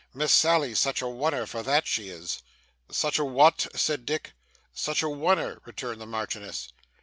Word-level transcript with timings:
'Miss 0.15 0.33
Sally's 0.33 0.79
such 0.79 1.03
a 1.03 1.07
one 1.07 1.35
er 1.35 1.45
for 1.45 1.61
that, 1.61 1.85
she 1.85 2.09
is.' 2.09 2.41
'Such 2.89 3.19
a 3.19 3.23
what?' 3.23 3.67
said 3.75 4.03
Dick. 4.03 4.33
'Such 4.73 5.03
a 5.03 5.09
one 5.09 5.37
er,' 5.37 5.61
returned 5.63 6.01
the 6.01 6.07
Marchioness. 6.07 6.69